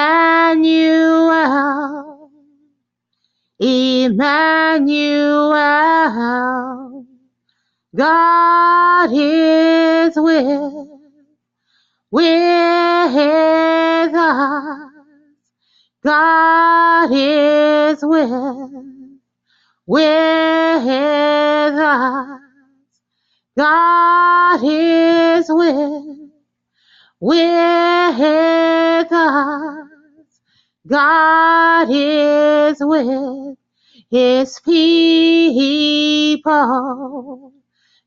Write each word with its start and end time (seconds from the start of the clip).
Emmanuel, 4.13 5.53
God 7.97 9.11
is 9.13 10.13
with, 10.17 10.89
with 12.11 14.15
us. 14.15 14.91
God 16.05 17.11
is 17.13 17.99
with, 18.03 18.71
with 19.87 20.89
us. 21.79 22.41
God 23.57 24.61
is 24.65 25.47
with, 25.49 26.31
with 27.21 29.13
us. 29.13 29.89
God 30.89 31.89
is 31.91 32.77
with 32.81 33.52
his 34.13 34.61
people. 34.61 36.43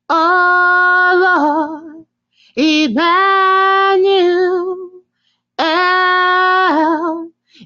Oh 0.09 1.13
Lord, 1.25 2.07
Emmanuel, 2.57 4.09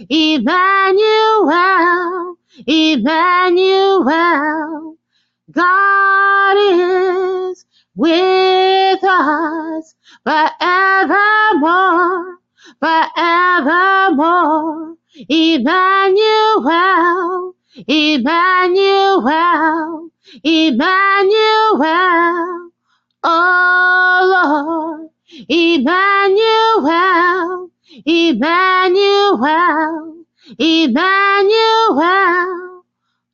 Emmanuel, 0.09 2.35
Emmanuel. 2.65 4.07
God 5.51 6.57
is 6.57 7.20
with 7.95 9.03
us 9.03 9.95
forevermore, 10.25 12.37
forevermore. 12.81 14.95
Emmanuel, 15.29 15.93
Emmanuel, 17.87 19.31
Emmanuel. 20.43 20.81
Oh 23.23 24.19
Lord, 24.33 25.09
Emmanuel, 25.49 27.71
Emmanuel, 28.05 29.45
Emmanuel. 30.59 31.95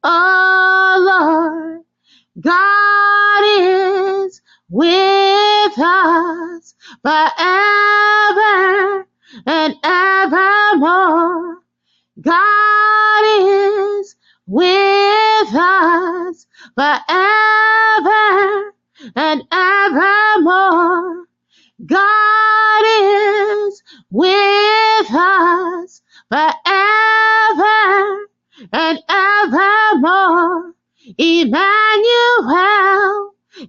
Oh 0.03 0.97
Lord. 1.07 1.83
God 2.39 2.76
with 4.69 5.79
us 5.79 6.75
forever 7.03 9.07
and 9.45 9.75
evermore. 9.83 11.57
God 12.21 13.23
is 13.41 14.15
with 14.47 15.55
us 15.55 16.47
forever 16.75 17.26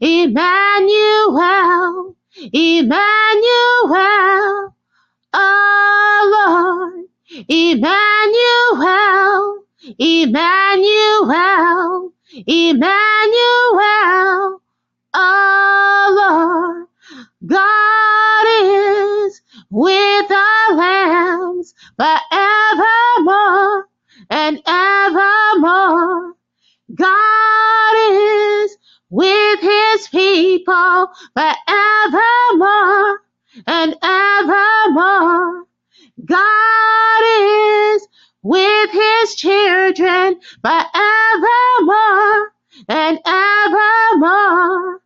Emmanuel, 0.00 1.34
Emmanuel, 2.52 2.94
oh 5.34 6.30
Lord, 6.34 7.06
Emmanuel, 7.48 8.04
Emmanuel, 9.98 12.12
Emmanuel, 12.46 14.60
oh 15.14 16.14
Lord, 16.18 16.86
God 17.46 17.87
with 38.88 39.02
his 39.02 39.34
children 39.34 40.40
forevermore 40.62 42.52
and 42.88 43.18
evermore. 43.26 45.00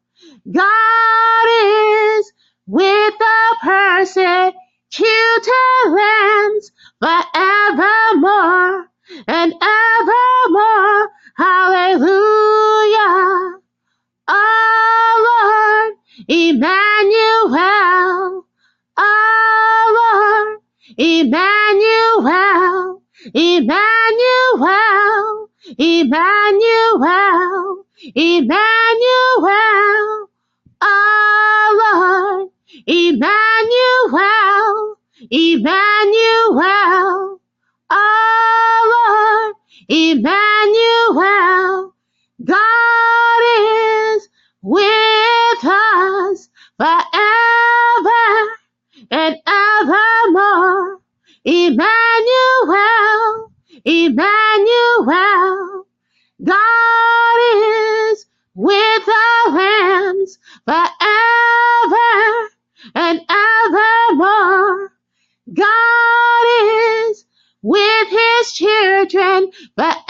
God 0.51 1.47
is 1.65 2.33
with 2.67 3.15
the 3.19 3.57
persecuted 3.63 4.55
lands 5.89 6.73
forevermore 7.01 8.82
Emmanuel. 23.35 23.79
Emmanuel. 25.79 27.85
Emmanuel. 28.15 28.59
Oh 30.83 31.71
Lord, 31.81 32.51
Emmanuel. 32.87 33.37
Emmanuel. 35.31 37.41
Oh 37.91 38.83
Lord, 38.93 39.55
Emmanuel, 39.89 40.42
forever 60.67 62.51
and 62.95 63.21
evermore. 63.31 64.93
God 65.53 66.47
is 66.65 67.25
with 67.63 68.09
his 68.11 68.53
children 68.53 69.53
forever 69.77 70.02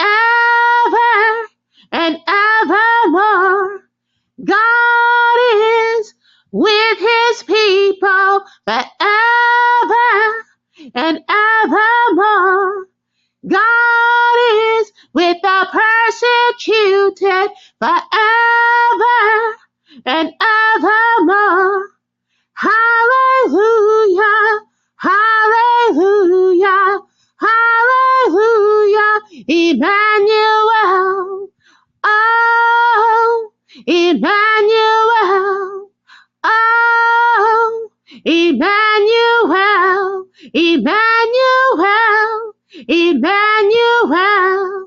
Emmanuel. 42.87 44.81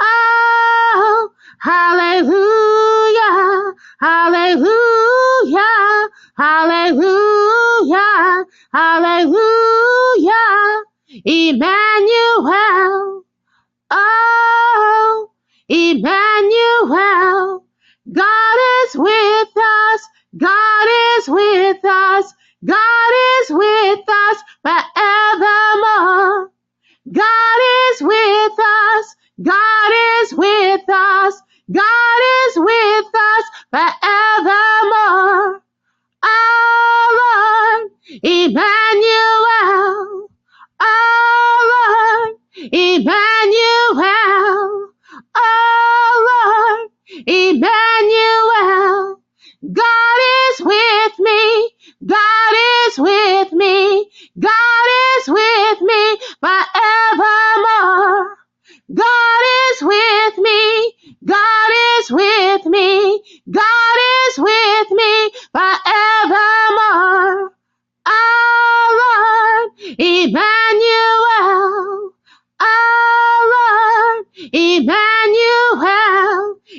Oh, 0.00 1.30
hallelujah, 1.60 3.74
hallelujah, 4.00 5.62
hallelujah, 6.38 8.44
hallelujah, 8.72 10.34
Emmanuel. 11.24 13.14
Oh, 13.90 15.30
Emmanuel, 15.70 17.64
God 18.12 18.58
is 18.84 18.96
with 18.96 19.48
us, 19.56 20.08
God 20.36 20.88
is 21.18 21.28
with 21.28 21.84
us, 21.86 22.34
God 22.66 23.05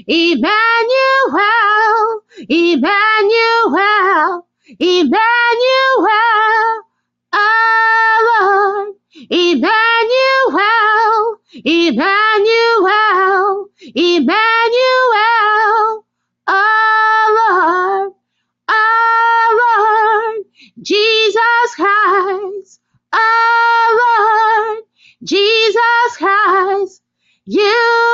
Emmanuel. 0.07 0.51
Emmanuel. 2.49 4.47
Emmanuel. 4.79 5.19
Our 7.33 8.23
Lord, 8.27 8.95
Emmanuel. 9.31 11.37
Emmanuel. 11.65 13.69
Emmanuel. 13.95 16.05
Our 16.47 17.35
Lord 17.35 18.11
our 18.67 19.55
Lord 19.55 20.45
Jesus 20.81 21.75
Christ, 21.75 22.79
our 23.13 23.91
Lord 24.01 24.83
Jesus 25.23 26.17
Christ, 26.17 27.01
you 27.45 28.06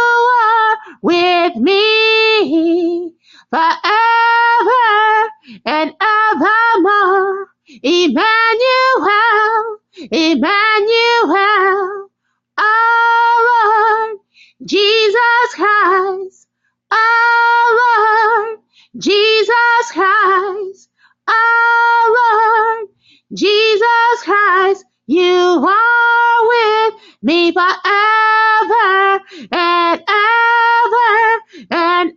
Emmanuel, 10.33 12.09
our 12.57 13.37
Lord 13.49 14.19
Jesus 14.65 15.55
Christ, 15.55 16.47
our 16.91 17.75
Lord 17.81 18.59
Jesus 18.97 19.91
Christ, 19.93 20.89
our 21.27 22.07
Lord, 22.09 22.89
Jesus 23.35 24.23
Christ, 24.23 24.85
you 25.07 25.25
are 25.67 26.47
with 26.47 26.95
me 27.23 27.51
forever 27.53 29.21
and 29.51 30.03
ever 30.09 31.67
and 31.71 32.13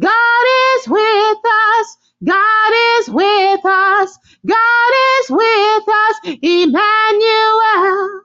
God 0.00 0.46
is 0.78 0.88
with 0.88 1.38
us. 1.44 1.98
God 2.24 2.72
is 2.98 3.10
with 3.10 3.64
us. 3.66 4.18
God 4.46 4.92
is 5.20 5.30
with 5.30 5.88
us. 5.88 6.38
Emmanuel. 6.42 8.20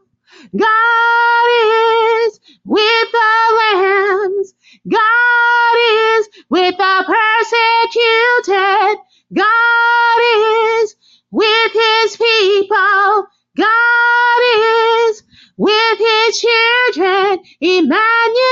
God 0.57 1.47
is 1.63 2.41
with 2.65 3.11
the 3.13 3.59
lambs. 3.59 4.53
God 4.89 5.77
is 5.93 6.29
with 6.49 6.77
the 6.77 7.05
persecuted. 7.07 8.99
God 9.33 10.21
is 10.37 10.95
with 11.31 11.73
his 11.73 12.17
people. 12.17 13.27
God 13.57 14.41
is 14.57 15.23
with 15.57 15.99
his 15.99 16.41
children. 16.41 17.39
Emmanuel. 17.61 18.48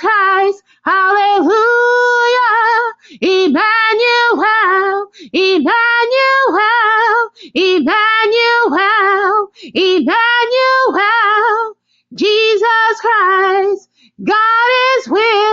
Christ, 0.00 0.62
hallelujah, 0.84 1.54
Emmanuel, 3.20 5.08
Emmanuel, 5.32 7.30
Emmanuel, 7.54 9.50
Emmanuel, 9.74 11.74
Jesus 12.14 13.00
Christ, 13.00 13.88
God 14.24 14.68
is 14.98 15.08
with 15.08 15.45